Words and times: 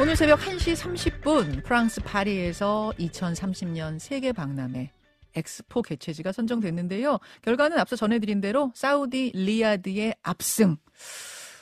오늘 0.00 0.16
새벽 0.16 0.40
1시 0.40 0.74
30분 0.74 1.64
프랑스 1.64 2.00
파리에서 2.00 2.92
2030년 2.98 3.98
세계 3.98 4.32
박람회 4.32 4.90
엑스포 5.34 5.82
개최지가 5.82 6.32
선정됐는데요. 6.32 7.18
결과는 7.42 7.78
앞서 7.78 7.94
전해드린 7.96 8.40
대로 8.40 8.72
사우디 8.74 9.32
리야드의 9.34 10.14
압승. 10.22 10.76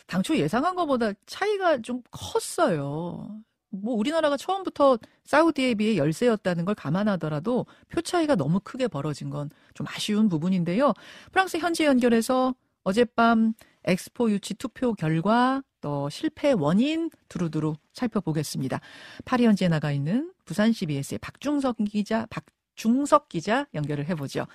당초 0.07 0.37
예상한 0.37 0.75
것보다 0.77 1.13
차이가 1.27 1.79
좀 1.79 2.03
컸어요. 2.11 3.29
뭐 3.71 3.95
우리나라가 3.95 4.37
처음부터 4.37 4.99
사우디에 5.25 5.75
비해 5.75 5.97
열세였다는 5.97 6.65
걸 6.65 6.75
감안하더라도 6.75 7.67
표 7.89 8.01
차이가 8.01 8.35
너무 8.37 8.61
크게 8.61 8.87
벌어진 8.89 9.31
건 9.31 9.51
좀 9.75 9.87
아쉬운 9.89 10.29
부분인데요. 10.29 10.93
프랑스 11.33 11.57
현지 11.57 11.85
연결해서 11.85 12.55
어젯밤 12.85 13.55
엑스포 13.85 14.31
유치 14.31 14.55
투표 14.55 14.95
결과 14.95 15.63
또 15.81 16.09
실패 16.09 16.53
원인 16.53 17.11
두루두루 17.29 17.75
살펴보겠습니다. 17.93 18.81
파리 19.25 19.47
현지에 19.47 19.69
나가 19.69 19.91
있는 19.93 20.33
부산 20.45 20.73
CBS의 20.73 21.19
박중석 21.19 21.77
기자, 21.89 22.27
박중석 22.31 23.29
기자 23.29 23.67
연결을 23.75 24.07
해보죠. 24.09 24.47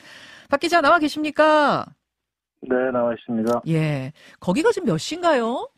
박 0.50 0.60
기자 0.60 0.82
나와 0.82 1.00
계십니까? 1.00 1.86
네, 2.62 2.92
나와 2.92 3.14
있습니다. 3.14 3.62
예. 3.68 4.12
거기가 4.40 4.72
지금 4.72 4.88
몇 4.88 4.98
시인가요? 4.98 5.70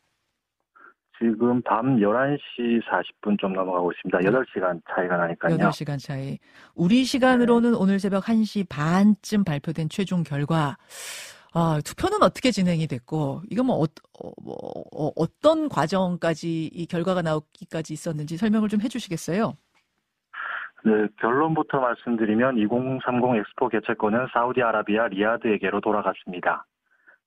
지금 1.19 1.61
밤 1.63 1.97
11시 1.97 2.81
40분 2.83 3.39
좀 3.39 3.53
넘어가고 3.53 3.91
있습니다. 3.91 4.19
8시간 4.19 4.79
차이가 4.93 5.17
나니까요. 5.17 5.57
8시간 5.57 5.99
차이. 5.99 6.37
우리 6.75 7.03
시간으로는 7.05 7.71
네. 7.71 7.77
오늘 7.79 7.99
새벽 7.99 8.25
1시 8.25 8.69
반쯤 8.69 9.43
발표된 9.43 9.89
최종 9.89 10.23
결과. 10.23 10.77
아, 11.53 11.79
투표는 11.83 12.21
어떻게 12.23 12.51
진행이 12.51 12.87
됐고, 12.87 13.41
이거 13.49 13.63
뭐, 13.63 13.77
어, 13.77 13.85
어, 14.23 14.31
뭐, 14.43 15.11
어, 15.15 15.25
떤 15.41 15.69
과정까지 15.69 16.65
이 16.73 16.85
결과가 16.85 17.21
나오기까지 17.21 17.93
있었는지 17.93 18.37
설명을 18.37 18.69
좀 18.69 18.81
해주시겠어요? 18.81 19.53
네, 20.85 21.07
결론부터 21.19 21.79
말씀드리면 21.79 22.57
2030 22.59 23.35
엑스포 23.39 23.69
개최권은 23.69 24.27
사우디아라비아 24.33 25.07
리야드에게로 25.07 25.81
돌아갔습니다. 25.81 26.65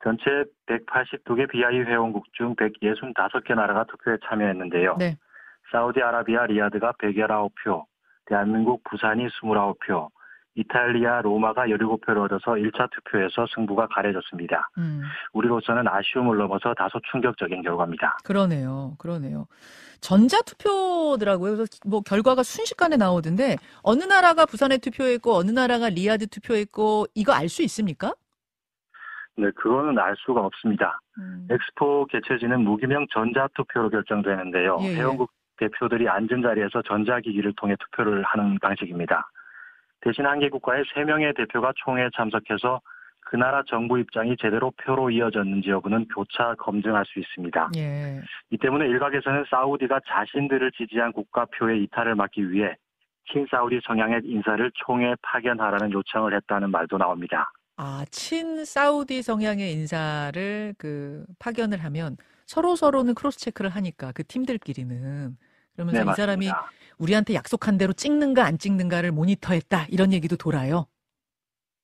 전체 0.02 0.44
182개 0.66 1.50
BI 1.50 1.80
회원국 1.80 2.32
중 2.32 2.54
165개 2.56 3.54
나라가 3.54 3.84
투표에 3.84 4.16
참여했는데요. 4.24 4.96
네. 4.98 5.16
사우디아라비아 5.72 6.46
리야드가 6.46 6.92
119표, 6.92 7.84
대한민국 8.26 8.82
부산이 8.84 9.26
29표, 9.28 10.08
이탈리아 10.56 11.20
로마가 11.22 11.66
17표를 11.66 12.24
얻어서 12.24 12.52
1차 12.52 12.90
투표에서 12.90 13.46
승부가 13.54 13.86
가려졌습니다. 13.88 14.68
음. 14.78 15.02
우리로서는 15.32 15.86
아쉬움을 15.86 16.36
넘어서 16.38 16.74
다소 16.74 16.98
충격적인 17.10 17.62
결과입니다. 17.62 18.18
그러네요. 18.24 18.96
그러네요. 18.98 19.46
전자 20.00 20.40
투표더라고요. 20.42 21.56
그래서 21.56 21.66
뭐 21.86 22.00
결과가 22.00 22.42
순식간에 22.42 22.96
나오던데 22.96 23.56
어느 23.82 24.02
나라가 24.02 24.44
부산에 24.46 24.78
투표했고 24.78 25.34
어느 25.34 25.50
나라가 25.50 25.88
리야드 25.88 26.26
투표했고 26.28 27.06
이거 27.14 27.32
알 27.32 27.48
수 27.48 27.62
있습니까? 27.62 28.14
네, 29.36 29.50
그거는 29.56 29.98
알 29.98 30.14
수가 30.18 30.40
없습니다. 30.42 31.00
음. 31.18 31.48
엑스포 31.50 32.06
개최지는 32.06 32.60
무기명 32.62 33.06
전자투표로 33.12 33.90
결정되는데요. 33.90 34.78
예, 34.82 34.86
예. 34.86 34.94
회원국 34.96 35.30
대표들이 35.56 36.08
앉은 36.08 36.42
자리에서 36.42 36.82
전자기기를 36.82 37.54
통해 37.56 37.74
투표를 37.80 38.22
하는 38.24 38.58
방식입니다. 38.60 39.30
대신 40.02 40.26
한 40.26 40.38
개 40.40 40.48
국가의 40.48 40.84
3명의 40.94 41.36
대표가 41.36 41.72
총회에 41.76 42.08
참석해서 42.16 42.80
그 43.26 43.36
나라 43.36 43.62
정부 43.68 43.98
입장이 43.98 44.36
제대로 44.40 44.72
표로 44.72 45.10
이어졌는지 45.10 45.70
여부는 45.70 46.08
교차 46.08 46.54
검증할 46.58 47.04
수 47.06 47.20
있습니다. 47.20 47.70
예. 47.76 48.20
이 48.50 48.58
때문에 48.58 48.86
일각에서는 48.88 49.44
사우디가 49.48 50.00
자신들을 50.08 50.72
지지한 50.72 51.12
국가표의 51.12 51.82
이탈을 51.84 52.14
막기 52.16 52.50
위해 52.50 52.74
친사우디 53.32 53.80
성향의 53.86 54.22
인사를 54.24 54.70
총회에 54.86 55.14
파견하라는 55.22 55.92
요청을 55.92 56.34
했다는 56.34 56.70
말도 56.70 56.98
나옵니다. 56.98 57.52
아, 57.76 58.04
친 58.10 58.64
사우디 58.64 59.22
성향의 59.22 59.72
인사를 59.72 60.74
그 60.76 61.24
파견을 61.38 61.84
하면 61.84 62.16
서로 62.46 62.74
서로는 62.74 63.14
크로스 63.14 63.38
체크를 63.38 63.70
하니까 63.70 64.10
그 64.12 64.24
팀들끼리는 64.24 65.36
그러면서 65.74 66.04
네, 66.04 66.10
이 66.10 66.14
사람이 66.14 66.50
우리한테 66.98 67.34
약속한 67.34 67.78
대로 67.78 67.92
찍는가 67.92 68.44
안 68.44 68.58
찍는가를 68.58 69.12
모니터했다 69.12 69.86
이런 69.88 70.12
얘기도 70.12 70.36
돌아요. 70.36 70.86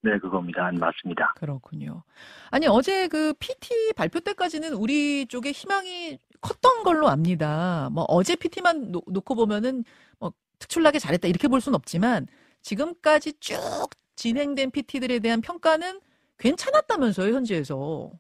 네, 0.03 0.19
그겁니다. 0.19 0.71
맞습니다. 0.73 1.35
그렇군요. 1.37 2.03
아니 2.51 2.67
어제 2.69 3.09
그 3.09 3.33
PT 3.39 3.95
발표 3.97 4.21
때까지는 4.21 4.75
우리 4.75 5.27
쪽에 5.27 5.51
희망이 5.51 6.19
컸던 6.41 6.85
걸로 6.85 7.09
압니다. 7.09 7.89
뭐 7.93 8.05
어제 8.09 8.37
PT만 8.37 8.93
놓, 8.93 9.03
놓고 9.07 9.35
보면은 9.35 9.85
뭐 10.19 10.33
특출나게 10.59 10.99
잘했다 10.99 11.27
이렇게 11.29 11.49
볼 11.49 11.61
수는 11.61 11.75
없지만 11.75 12.27
지금까지 12.63 13.35
쭉 13.41 13.59
진행된 14.17 14.71
PT들에 14.71 15.19
대한 15.19 15.41
평가는 15.41 16.01
괜찮았다면서요, 16.39 17.35
현지에서. 17.35 18.11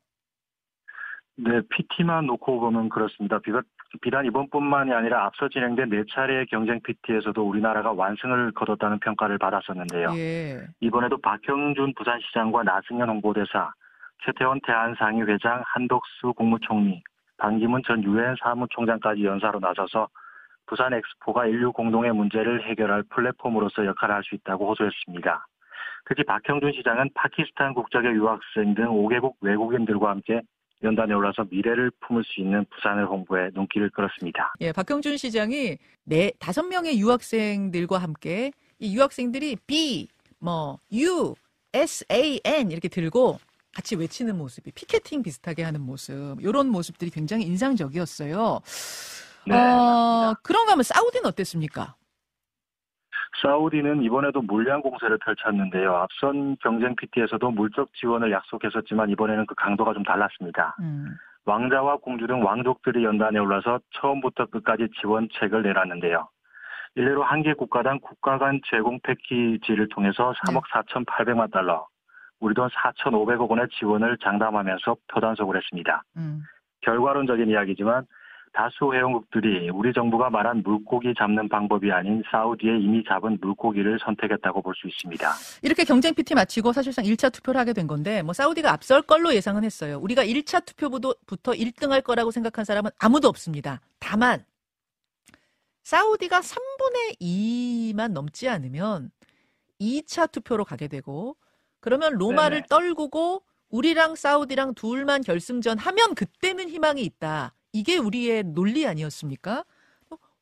네, 1.36 1.60
PT만 1.68 2.26
놓고 2.26 2.60
보면 2.60 2.88
그렇습니다. 2.88 3.38
비가, 3.40 3.62
비단 4.00 4.26
이번뿐만이 4.26 4.92
아니라 4.92 5.24
앞서 5.24 5.48
진행된 5.48 5.90
네 5.90 6.02
차례의 6.10 6.46
경쟁 6.46 6.80
PT에서도 6.82 7.40
우리나라가 7.42 7.92
완승을 7.92 8.52
거뒀다는 8.52 8.98
평가를 9.00 9.38
받았었는데요. 9.38 10.12
예. 10.16 10.66
이번에도 10.80 11.16
박형준 11.18 11.94
부산시장과 11.94 12.64
나승현 12.64 13.08
홍보대사, 13.08 13.72
최태원 14.24 14.60
대한상의 14.66 15.28
회장, 15.28 15.62
한덕수 15.66 16.32
국무총리, 16.34 17.02
반기문 17.38 17.82
전 17.86 18.02
유엔 18.02 18.34
사무총장까지 18.42 19.24
연사로 19.24 19.60
나서서 19.60 20.08
부산 20.66 20.92
엑스포가 20.92 21.46
인류 21.46 21.72
공동의 21.72 22.12
문제를 22.12 22.64
해결할 22.64 23.04
플랫폼으로서 23.10 23.86
역할을 23.86 24.14
할 24.16 24.22
수 24.24 24.34
있다고 24.34 24.68
호소했습니다. 24.70 25.46
특히 26.08 26.24
박형준 26.24 26.72
시장은 26.72 27.10
파키스탄 27.14 27.74
국적의 27.74 28.12
유학생 28.12 28.74
등 28.74 28.86
5개국 28.86 29.34
외국인들과 29.40 30.10
함께 30.10 30.40
연단에 30.82 31.14
올라서 31.14 31.46
미래를 31.50 31.90
품을 32.00 32.24
수 32.24 32.40
있는 32.40 32.64
부산을 32.70 33.06
홍보에 33.06 33.50
눈길을 33.54 33.90
끌었습니다. 33.90 34.54
예, 34.60 34.72
박형준 34.72 35.16
시장이 35.16 35.78
네 36.04 36.32
다섯 36.38 36.62
명의 36.64 36.98
유학생들과 36.98 37.98
함께 37.98 38.52
이 38.78 38.94
유학생들이 38.94 39.56
B, 39.66 40.08
뭐 40.38 40.78
U, 40.92 41.34
S, 41.72 42.04
A, 42.12 42.40
N 42.44 42.70
이렇게 42.70 42.88
들고 42.88 43.38
같이 43.74 43.96
외치는 43.96 44.36
모습이 44.36 44.70
피켓팅 44.72 45.22
비슷하게 45.22 45.62
하는 45.62 45.80
모습 45.80 46.36
이런 46.40 46.68
모습들이 46.68 47.10
굉장히 47.10 47.44
인상적이었어요. 47.44 48.60
네, 49.46 49.54
어, 49.54 50.34
그런가 50.42 50.72
하면 50.72 50.82
사우디는 50.82 51.26
어땠습니까? 51.26 51.94
사우디는 53.42 54.02
이번에도 54.02 54.42
물량 54.42 54.80
공세를 54.80 55.18
펼쳤는데요. 55.18 55.94
앞선 55.94 56.56
경쟁 56.62 56.94
PT에서도 56.96 57.50
물적 57.50 57.92
지원을 57.94 58.30
약속했었지만 58.32 59.10
이번에는 59.10 59.46
그 59.46 59.54
강도가 59.54 59.92
좀 59.92 60.02
달랐습니다. 60.02 60.76
음. 60.80 61.16
왕자와 61.44 61.98
공주 61.98 62.26
등 62.26 62.44
왕족들이 62.44 63.04
연단에 63.04 63.38
올라서 63.38 63.80
처음부터 63.92 64.46
끝까지 64.46 64.88
지원책을 65.00 65.62
내놨는데요. 65.62 66.28
일례로 66.96 67.22
한 67.22 67.42
개 67.42 67.52
국가당 67.52 68.00
국가 68.00 68.38
간 68.38 68.60
제공 68.70 68.98
패키지를 69.00 69.88
통해서 69.90 70.32
3억 70.46 70.62
네. 70.64 71.04
4,800만 71.04 71.52
달러, 71.52 71.86
우리 72.40 72.54
돈 72.54 72.68
4,500억 72.68 73.48
원의 73.50 73.68
지원을 73.78 74.16
장담하면서 74.18 74.96
표단속을 75.08 75.56
했습니다. 75.56 76.02
음. 76.16 76.42
결과론적인 76.80 77.48
이야기지만 77.50 78.06
다수 78.56 78.90
회원국들이 78.90 79.68
우리 79.68 79.92
정부가 79.92 80.30
말한 80.30 80.62
물고기 80.62 81.12
잡는 81.18 81.46
방법이 81.50 81.92
아닌 81.92 82.22
사우디에 82.30 82.78
이미 82.78 83.04
잡은 83.06 83.36
물고기를 83.42 83.98
선택했다고 84.02 84.62
볼 84.62 84.74
수 84.76 84.88
있습니다. 84.88 85.30
이렇게 85.62 85.84
경쟁 85.84 86.14
PT 86.14 86.34
마치고 86.34 86.72
사실상 86.72 87.04
1차 87.04 87.30
투표를 87.32 87.60
하게 87.60 87.74
된 87.74 87.86
건데 87.86 88.22
뭐 88.22 88.32
사우디가 88.32 88.72
앞설 88.72 89.02
걸로 89.02 89.34
예상은 89.34 89.62
했어요. 89.62 89.98
우리가 90.00 90.24
1차 90.24 90.64
투표부터 90.64 91.52
1등할 91.52 92.02
거라고 92.02 92.30
생각한 92.30 92.64
사람은 92.64 92.90
아무도 92.98 93.28
없습니다. 93.28 93.80
다만 93.98 94.42
사우디가 95.84 96.40
3분의 96.40 97.20
2만 97.20 98.12
넘지 98.12 98.48
않으면 98.48 99.10
2차 99.80 100.32
투표로 100.32 100.64
가게 100.64 100.88
되고 100.88 101.36
그러면 101.80 102.14
로마를 102.14 102.62
네 102.62 102.66
떨구고 102.70 103.42
우리랑 103.68 104.14
사우디랑 104.14 104.74
둘만 104.74 105.22
결승전 105.22 105.76
하면 105.78 106.14
그때는 106.14 106.70
희망이 106.70 107.02
있다. 107.02 107.52
이게 107.76 107.98
우리의 107.98 108.42
논리 108.44 108.86
아니었습니까? 108.86 109.64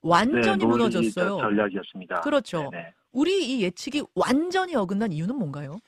완전히 0.02 0.58
네, 0.58 0.66
무너졌어요. 0.66 1.38
전략이었습니다. 1.38 2.20
그렇죠. 2.20 2.70
네네. 2.70 2.92
우리 3.12 3.44
이 3.44 3.62
예측이 3.62 4.02
완전히 4.14 4.76
어긋난 4.76 5.10
이유는 5.12 5.34
뭔가요? 5.36 5.78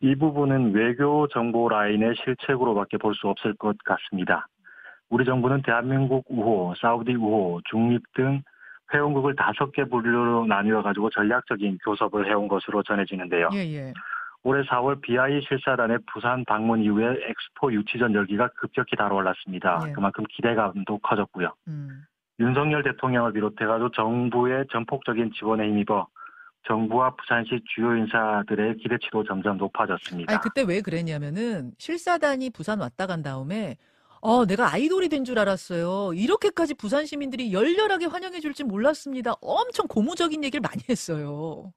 이 0.00 0.14
부분은 0.16 0.72
외교 0.74 1.28
정보 1.28 1.68
라인의 1.68 2.14
실책으로밖에 2.24 2.98
볼 2.98 3.14
수 3.14 3.28
없을 3.28 3.54
것 3.54 3.76
같습니다. 3.84 4.48
우리 5.10 5.24
정부는 5.24 5.62
대한민국 5.62 6.24
우호, 6.28 6.74
사우디 6.80 7.14
우호, 7.14 7.60
중립 7.70 8.02
등 8.14 8.42
회원국을 8.92 9.36
다섯 9.36 9.70
개 9.72 9.84
분류로 9.84 10.46
나뉘어 10.46 10.82
가지고 10.82 11.10
전략적인 11.10 11.78
교섭을 11.84 12.26
해온 12.28 12.48
것으로 12.48 12.82
전해지는데요. 12.82 13.50
예, 13.52 13.58
예. 13.58 13.92
올해 14.44 14.62
4월 14.62 15.00
BI 15.00 15.40
실사단의 15.48 15.98
부산 16.12 16.44
방문 16.44 16.82
이후에 16.82 17.04
엑스포 17.06 17.72
유치전 17.72 18.14
열기가 18.14 18.48
급격히 18.56 18.96
달아올랐습니다. 18.96 19.86
예. 19.88 19.92
그만큼 19.92 20.24
기대감도 20.30 20.98
커졌고요. 20.98 21.52
음. 21.68 22.04
윤석열 22.40 22.82
대통령을 22.84 23.32
비롯해가지고 23.32 23.90
정부의 23.90 24.66
전폭적인 24.72 25.32
지원에 25.36 25.66
힘입어 25.68 26.06
정부와 26.68 27.14
부산시 27.16 27.60
주요 27.74 27.96
인사들의 27.96 28.76
기대치도 28.76 29.24
점점 29.24 29.56
높아졌습니다. 29.58 30.32
아니, 30.32 30.40
그때 30.42 30.62
왜 30.62 30.80
그랬냐면은 30.82 31.72
실사단이 31.78 32.50
부산 32.50 32.80
왔다 32.80 33.06
간 33.06 33.22
다음에 33.22 33.76
어, 34.20 34.44
내가 34.46 34.72
아이돌이 34.72 35.08
된 35.08 35.24
줄 35.24 35.38
알았어요. 35.38 36.12
이렇게까지 36.14 36.74
부산 36.74 37.06
시민들이 37.06 37.52
열렬하게 37.52 38.06
환영해 38.06 38.40
줄지 38.40 38.64
몰랐습니다. 38.64 39.34
엄청 39.40 39.86
고무적인 39.88 40.44
얘기를 40.44 40.60
많이 40.60 40.82
했어요. 40.88 41.72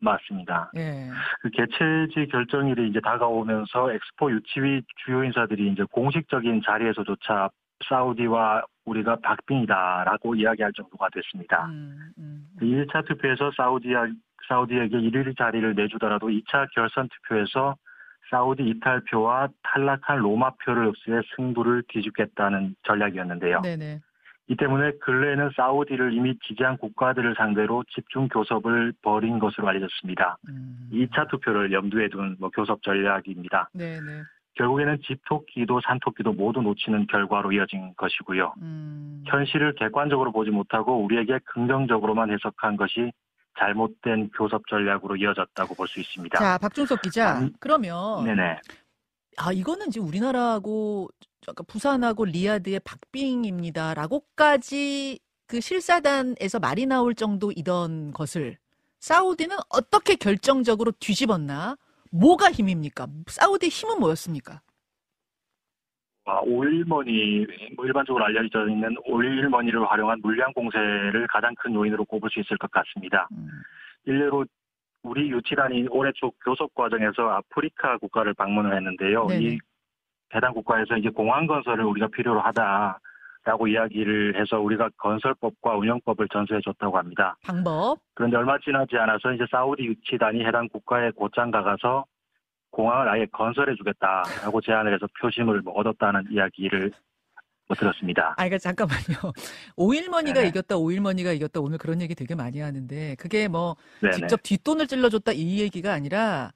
맞습니다. 0.00 0.70
예. 0.76 1.08
그 1.40 1.50
개최지 1.50 2.28
결정일이 2.30 2.88
이제 2.88 3.00
다가오면서 3.00 3.92
엑스포 3.92 4.30
유치위 4.30 4.82
주요 5.04 5.24
인사들이 5.24 5.72
이제 5.72 5.84
공식적인 5.90 6.62
자리에서조차 6.64 7.50
사우디와 7.88 8.62
우리가 8.84 9.16
박빙이다라고 9.22 10.34
이야기할 10.34 10.72
정도가 10.72 11.08
됐습니다. 11.12 11.66
음, 11.66 12.12
음, 12.18 12.48
음. 12.54 12.58
1차 12.60 13.06
투표에서 13.06 13.50
사우디아, 13.56 14.06
사우디에게 14.48 14.96
1위 14.96 15.36
자리를 15.36 15.74
내주더라도 15.74 16.28
2차 16.28 16.68
결선 16.74 17.08
투표에서 17.08 17.76
사우디 18.30 18.62
이탈표와 18.62 19.48
탈락한 19.62 20.18
로마표를 20.18 20.88
흡수해 20.88 21.20
승부를 21.36 21.84
뒤집겠다는 21.88 22.74
전략이었는데요. 22.82 23.62
네네. 23.62 24.00
이 24.48 24.56
때문에 24.56 24.92
근래에는 25.02 25.50
사우디를 25.56 26.14
이미 26.14 26.34
지지한 26.46 26.78
국가들을 26.78 27.34
상대로 27.36 27.84
집중 27.94 28.28
교섭을 28.28 28.94
벌인 29.02 29.38
것으로 29.38 29.68
알려졌습니다. 29.68 30.38
음. 30.48 30.88
2차 30.90 31.28
투표를 31.28 31.70
염두에 31.72 32.08
둔 32.08 32.36
뭐 32.40 32.48
교섭 32.50 32.82
전략입니다. 32.82 33.68
네네. 33.74 34.22
결국에는 34.54 34.98
집토끼도 35.06 35.80
산토끼도 35.86 36.32
모두 36.32 36.60
놓치는 36.62 37.06
결과로 37.06 37.52
이어진 37.52 37.92
것이고요. 37.96 38.54
음. 38.62 39.22
현실을 39.26 39.74
객관적으로 39.74 40.32
보지 40.32 40.50
못하고 40.50 41.04
우리에게 41.04 41.38
긍정적으로만 41.44 42.30
해석한 42.32 42.76
것이 42.76 43.12
잘못된 43.58 44.30
교섭 44.30 44.66
전략으로 44.68 45.16
이어졌다고 45.16 45.74
볼 45.74 45.86
수 45.86 46.00
있습니다. 46.00 46.38
자, 46.38 46.58
박준석 46.58 47.02
기자. 47.02 47.40
음, 47.40 47.52
그러면 47.60 48.24
네네. 48.24 48.60
아, 49.38 49.52
이거는 49.52 49.90
지금 49.90 50.08
우리나라하고 50.08 51.08
부산하고 51.68 52.24
리야드의 52.24 52.80
박빙입니다라고까지 52.80 55.20
그 55.46 55.60
실사단에서 55.60 56.58
말이 56.58 56.86
나올 56.86 57.14
정도이던 57.14 58.10
것을 58.12 58.58
사우디는 58.98 59.56
어떻게 59.70 60.16
결정적으로 60.16 60.90
뒤집었나? 60.98 61.76
뭐가 62.10 62.50
힘입니까? 62.50 63.06
사우디의 63.28 63.70
힘은 63.70 64.00
뭐였습니까? 64.00 64.60
아, 66.24 66.40
오일머니, 66.40 67.46
뭐 67.76 67.86
일반적으로 67.86 68.24
알려져 68.24 68.68
있는 68.68 68.96
오일머니를 69.06 69.88
활용한 69.90 70.20
물량 70.20 70.52
공세를 70.52 71.28
가장 71.28 71.54
큰 71.54 71.72
요인으로 71.74 72.04
꼽을 72.04 72.28
수 72.30 72.40
있을 72.40 72.58
것 72.58 72.70
같습니다. 72.70 73.28
음. 73.32 73.48
일례로 74.04 74.44
우리 75.02 75.30
유치단이 75.30 75.86
올해 75.90 76.12
초 76.14 76.30
교섭 76.44 76.74
과정에서 76.74 77.30
아프리카 77.30 77.96
국가를 77.98 78.34
방문을 78.34 78.76
했는데요. 78.76 79.26
네네. 79.26 79.44
이 79.44 79.58
해당 80.34 80.52
국가에서 80.52 80.96
이제 80.96 81.08
공항 81.08 81.46
건설을 81.46 81.84
우리가 81.84 82.08
필요로 82.08 82.40
하다라고 82.40 83.68
이야기를 83.68 84.38
해서 84.38 84.60
우리가 84.60 84.90
건설법과 84.98 85.76
운영법을 85.76 86.28
전수해 86.28 86.60
줬다고 86.60 86.98
합니다. 86.98 87.36
방법. 87.46 87.98
그런데 88.14 88.36
얼마 88.36 88.58
지나지 88.58 88.96
않아서 88.96 89.32
이제 89.32 89.44
사우디 89.50 89.82
유치단이 89.84 90.44
해당 90.44 90.68
국가에 90.68 91.10
곧장 91.12 91.50
가가서 91.50 92.04
공항을 92.70 93.08
아예 93.08 93.26
건설해 93.32 93.74
주겠다라고 93.76 94.60
제안을 94.60 94.92
해서 94.92 95.06
표심을 95.18 95.62
뭐 95.62 95.72
얻었다는 95.74 96.26
이야기를 96.30 96.92
뭐 97.68 97.76
들었습니다. 97.76 98.30
아, 98.30 98.34
그러니까 98.36 98.58
잠깐만요. 98.58 99.32
오일머니가 99.76 100.40
네. 100.40 100.48
이겼다, 100.48 100.76
오일머니가 100.76 101.32
이겼다 101.32 101.60
오늘 101.60 101.78
그런 101.78 102.00
얘기 102.00 102.14
되게 102.14 102.34
많이 102.34 102.60
하는데 102.60 103.14
그게 103.16 103.46
뭐 103.46 103.76
네네. 104.00 104.16
직접 104.16 104.42
뒷돈을 104.42 104.86
찔러줬다 104.86 105.32
이 105.32 105.60
얘기가 105.60 105.92
아니라 105.92 106.52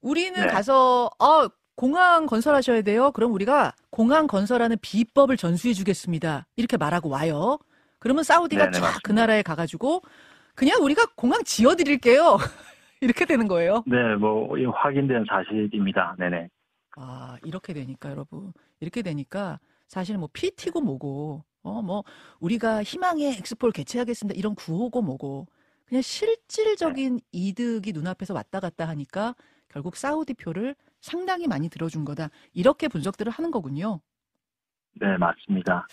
우리는 0.00 0.40
네. 0.40 0.46
가서 0.46 1.10
어 1.18 1.48
공항 1.74 2.24
건설하셔야 2.24 2.80
돼요. 2.82 3.12
그럼 3.12 3.32
우리가 3.32 3.74
공항 3.90 4.26
건설하는 4.26 4.78
비법을 4.80 5.36
전수해 5.36 5.74
주겠습니다. 5.74 6.46
이렇게 6.56 6.78
말하고 6.78 7.10
와요. 7.10 7.58
그러면 7.98 8.24
사우디가 8.24 8.70
쫙 8.70 9.00
그 9.02 9.12
나라에 9.12 9.42
가가지고 9.42 10.00
그냥 10.54 10.82
우리가 10.82 11.04
공항 11.16 11.42
지어드릴게요. 11.44 12.38
이렇게 13.02 13.26
되는 13.26 13.46
거예요? 13.46 13.84
네, 13.86 14.14
뭐 14.16 14.56
확인된 14.72 15.26
사실입니다. 15.28 16.16
네네. 16.18 16.48
아 16.96 17.36
이렇게 17.44 17.74
되니까 17.74 18.10
여러분 18.10 18.54
이렇게 18.80 19.02
되니까 19.02 19.58
사실 19.86 20.18
뭐 20.18 20.28
PT고 20.32 20.80
뭐고 20.80 21.44
어 21.62 21.82
뭐 21.82 22.04
우리가 22.40 22.82
희망의 22.82 23.38
엑스포를 23.38 23.72
개최하겠습니다 23.72 24.38
이런 24.38 24.54
구호고 24.54 25.02
뭐고 25.02 25.46
그냥 25.84 26.02
실질적인 26.02 27.16
네. 27.16 27.22
이득이 27.32 27.92
눈앞에서 27.92 28.34
왔다 28.34 28.60
갔다 28.60 28.88
하니까 28.88 29.34
결국 29.68 29.96
사우디 29.96 30.34
표를 30.34 30.74
상당히 31.00 31.46
많이 31.46 31.68
들어준 31.68 32.04
거다 32.04 32.28
이렇게 32.52 32.88
분석들을 32.88 33.30
하는 33.30 33.50
거군요. 33.50 34.00
네 34.94 35.16
맞습니다. 35.18 35.86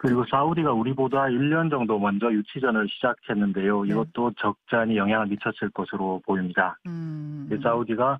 그리고 0.00 0.24
사우디가 0.28 0.72
우리보다 0.72 1.26
1년 1.26 1.70
정도 1.70 1.98
먼저 1.98 2.32
유치전을 2.32 2.88
시작했는데요. 2.88 3.82
네. 3.82 3.90
이것도 3.90 4.32
적잖이 4.38 4.96
영향을 4.96 5.26
미쳤을 5.28 5.70
것으로 5.70 6.20
보입니다. 6.26 6.76
음. 6.86 7.48
사우디가 7.62 8.18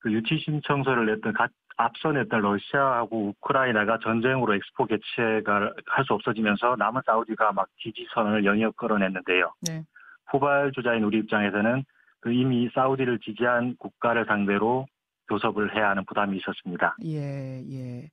그 0.00 0.12
유치 0.12 0.38
신청서를 0.44 1.06
냈던 1.06 1.32
가, 1.34 1.46
앞서 1.84 2.12
냈던 2.12 2.40
러시아하고 2.40 3.28
우크라이나가 3.28 3.98
전쟁으로 4.02 4.54
엑스포 4.54 4.86
개최가 4.86 5.72
할 5.86 6.04
수 6.04 6.14
없어지면서 6.14 6.76
남은 6.78 7.02
사우디가 7.06 7.52
막 7.52 7.68
지지선을 7.82 8.44
연이어 8.44 8.72
끌어냈는데요. 8.72 9.52
네. 9.62 9.84
후발 10.30 10.72
주자인 10.72 11.04
우리 11.04 11.18
입장에서는 11.18 11.84
그 12.20 12.32
이미 12.32 12.68
사우디를 12.74 13.18
지지한 13.20 13.76
국가를 13.78 14.26
상대로 14.26 14.86
교섭을 15.28 15.74
해야 15.76 15.90
하는 15.90 16.04
부담이 16.04 16.36
있었습니다. 16.38 16.96
예, 17.04 17.62
예. 17.70 18.10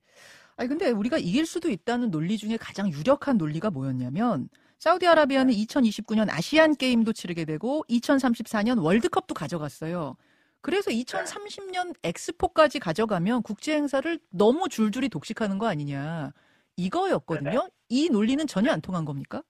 아니 0.56 0.68
근데 0.68 0.90
우리가 0.90 1.18
이길 1.18 1.46
수도 1.46 1.68
있다는 1.70 2.10
논리 2.10 2.36
중에 2.36 2.56
가장 2.56 2.90
유력한 2.90 3.36
논리가 3.36 3.70
뭐였냐면 3.70 4.48
사우디아라비아는 4.78 5.52
2029년 5.52 6.28
아시안 6.30 6.74
게임도 6.74 7.12
치르게 7.12 7.44
되고 7.44 7.84
2034년 7.88 8.82
월드컵도 8.82 9.34
가져갔어요. 9.34 10.16
그래서 10.60 10.90
2030년 10.90 11.94
엑스포까지 12.02 12.80
가져가면 12.80 13.42
국제 13.42 13.74
행사를 13.74 14.18
너무 14.30 14.68
줄줄이 14.68 15.08
독식하는 15.08 15.58
거 15.58 15.66
아니냐. 15.68 16.30
이거였거든요. 16.76 17.50
네네. 17.50 17.68
이 17.88 18.08
논리는 18.10 18.46
전혀 18.46 18.72
안 18.72 18.80
통한 18.80 19.04
겁니까? 19.04 19.42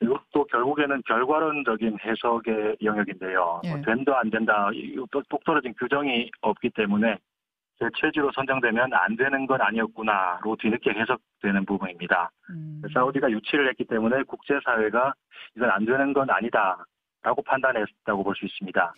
이것도 0.00 0.46
결국에는 0.46 1.00
결과론적인 1.06 1.98
해석의 2.04 2.76
영역인데요. 2.82 3.60
예. 3.64 3.70
뭐 3.70 3.82
된다 3.82 4.18
안 4.18 4.30
된다 4.30 4.68
똑 5.28 5.44
떨어진 5.44 5.72
규정이 5.78 6.30
없기 6.40 6.70
때문에 6.70 7.16
제최지로 7.78 8.30
선정되면 8.34 8.92
안 8.94 9.16
되는 9.16 9.46
건 9.46 9.60
아니었구나로 9.60 10.56
뒤늦게 10.60 10.90
해석되는 10.90 11.64
부분입니다. 11.66 12.30
음. 12.50 12.82
사우디가 12.92 13.30
유치를 13.30 13.68
했기 13.68 13.84
때문에 13.84 14.22
국제사회가 14.24 15.14
이건 15.56 15.70
안 15.70 15.84
되는 15.84 16.12
건 16.12 16.28
아니다라고 16.30 17.42
판단했다고 17.44 18.24
볼 18.24 18.34
수 18.34 18.44
있습니다. 18.44 18.94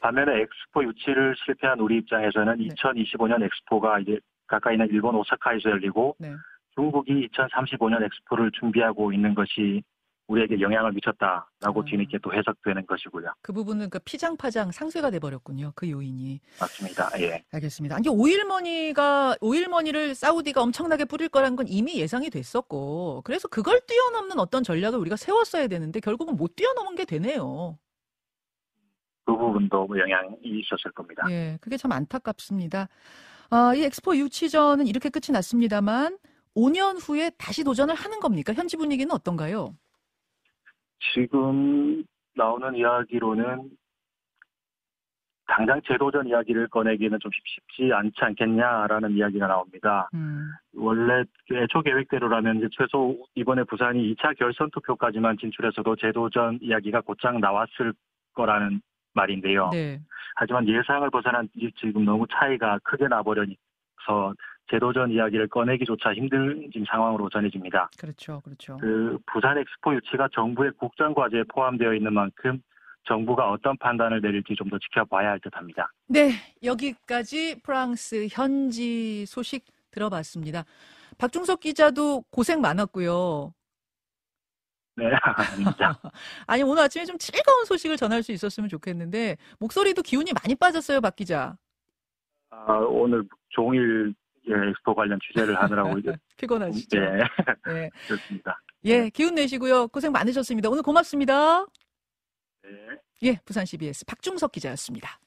반면에 0.00 0.42
엑스포 0.42 0.84
유치를 0.84 1.34
실패한 1.44 1.80
우리 1.80 1.98
입장에서는 1.98 2.58
네. 2.58 2.68
2025년 2.68 3.42
엑스포가 3.42 4.00
이제 4.00 4.18
가까이 4.46 4.74
있는 4.74 4.88
일본 4.90 5.14
오사카에서 5.16 5.70
열리고 5.70 6.16
네. 6.18 6.34
중국이 6.74 7.28
2035년 7.28 8.02
엑스포를 8.02 8.50
준비하고 8.52 9.12
있는 9.12 9.34
것이 9.34 9.82
우리에게 10.28 10.60
영향을 10.60 10.92
미쳤다라고 10.92 11.80
아. 11.80 11.84
뒤늦게 11.86 12.18
또 12.22 12.32
해석되는 12.32 12.86
것이고요. 12.86 13.32
그 13.42 13.52
부분은 13.52 13.90
그 13.90 13.98
피장파장 13.98 14.70
상쇄가 14.72 15.10
돼버렸군요. 15.10 15.72
그 15.74 15.90
요인이. 15.90 16.40
맞습니다. 16.60 17.08
예. 17.20 17.42
알겠습니다. 17.50 17.96
아니 17.96 18.08
오일머니가 18.08 19.36
오일머니를 19.40 20.14
사우디가 20.14 20.62
엄청나게 20.62 21.06
뿌릴 21.06 21.28
거란 21.30 21.56
건 21.56 21.66
이미 21.66 21.98
예상이 21.98 22.28
됐었고 22.30 23.22
그래서 23.24 23.48
그걸 23.48 23.80
뛰어넘는 23.86 24.38
어떤 24.38 24.62
전략을 24.62 24.98
우리가 24.98 25.16
세웠어야 25.16 25.66
되는데 25.66 25.98
결국은 26.00 26.36
못 26.36 26.54
뛰어넘은 26.54 26.94
게 26.94 27.04
되네요. 27.06 27.78
그 29.28 29.36
부분도 29.36 29.86
뭐 29.86 29.98
영향이 29.98 30.38
있었을 30.42 30.90
겁니다. 30.92 31.26
예, 31.28 31.58
그게 31.60 31.76
참 31.76 31.92
안타깝습니다. 31.92 32.88
아, 33.50 33.74
이 33.74 33.84
엑스포 33.84 34.16
유치전은 34.16 34.86
이렇게 34.86 35.10
끝이 35.10 35.34
났습니다만 35.34 36.16
5년 36.56 36.96
후에 36.98 37.30
다시 37.36 37.62
도전을 37.62 37.94
하는 37.94 38.20
겁니까? 38.20 38.54
현지 38.54 38.78
분위기는 38.78 39.12
어떤가요? 39.12 39.74
지금 41.12 42.02
나오는 42.34 42.74
이야기로는 42.74 43.70
당장 45.46 45.80
재도전 45.86 46.26
이야기를 46.28 46.68
꺼내기는 46.68 47.18
좀 47.20 47.30
쉽지 47.32 47.92
않지 47.92 48.16
않겠냐라는 48.20 49.12
이야기가 49.12 49.46
나옵니다. 49.46 50.08
음. 50.14 50.50
원래 50.74 51.22
애초 51.52 51.82
계획대로라면 51.82 52.68
최소 52.72 53.26
이번에 53.34 53.64
부산이 53.64 54.14
2차 54.14 54.38
결선 54.38 54.70
투표까지만 54.70 55.36
진출해서도 55.38 55.96
재도전 55.96 56.60
이야기가 56.62 57.02
곧장 57.02 57.40
나왔을 57.40 57.92
거라는 58.34 58.80
말인데요. 59.18 59.70
네. 59.72 60.00
하지만 60.36 60.66
예상을 60.68 61.10
벗어난 61.10 61.48
지금 61.80 62.04
너무 62.04 62.24
차이가 62.32 62.78
크게 62.84 63.08
나버려서 63.08 64.34
제도전 64.70 65.10
이야기를 65.10 65.48
꺼내기조차 65.48 66.14
힘든 66.14 66.68
지금 66.72 66.84
상황으로 66.86 67.28
전해집니다. 67.30 67.90
그렇죠, 67.98 68.40
그렇죠. 68.44 68.76
그 68.78 69.18
부산 69.26 69.58
엑스포 69.58 69.94
유치가 69.94 70.28
정부의 70.32 70.72
국정 70.78 71.14
과제에 71.14 71.42
포함되어 71.54 71.94
있는 71.94 72.12
만큼 72.12 72.60
정부가 73.06 73.50
어떤 73.50 73.76
판단을 73.78 74.20
내릴지 74.20 74.54
좀 74.54 74.68
더 74.68 74.78
지켜봐야 74.78 75.30
할 75.30 75.40
듯합니다. 75.40 75.90
네, 76.08 76.32
여기까지 76.62 77.60
프랑스 77.62 78.28
현지 78.30 79.24
소식 79.26 79.64
들어봤습니다. 79.90 80.64
박중석 81.16 81.60
기자도 81.60 82.22
고생 82.30 82.60
많았고요. 82.60 83.54
네, 84.98 85.04
아닙니다. 85.22 86.00
아니 86.46 86.62
오늘 86.64 86.82
아침에 86.82 87.04
좀 87.04 87.16
즐거운 87.18 87.64
소식을 87.64 87.96
전할 87.96 88.22
수 88.22 88.32
있었으면 88.32 88.68
좋겠는데 88.68 89.36
목소리도 89.60 90.02
기운이 90.02 90.32
많이 90.42 90.56
빠졌어요, 90.56 91.00
박 91.00 91.14
기자. 91.14 91.56
아, 92.50 92.72
오늘 92.88 93.22
종일 93.50 94.12
예, 94.48 94.52
엑스포 94.70 94.94
관련 94.94 95.18
취재를 95.26 95.60
하느라고 95.62 95.98
이제 95.98 96.12
피곤하시죠? 96.36 96.98
네, 96.98 97.18
네. 97.66 97.90
그렇습니다. 98.06 98.60
예, 98.84 99.10
기운 99.10 99.34
내시고요. 99.34 99.88
고생 99.88 100.10
많으셨습니다. 100.10 100.68
오늘 100.68 100.82
고맙습니다. 100.82 101.66
네. 102.62 102.70
예, 103.22 103.36
부산 103.44 103.64
CBS 103.64 104.04
박중석 104.06 104.52
기자였습니다. 104.52 105.20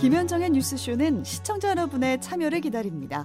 김현정의 0.00 0.50
뉴스쇼는 0.50 1.24
시청자 1.24 1.70
여러분의 1.70 2.20
참여를 2.20 2.62
기다립니다. 2.62 3.24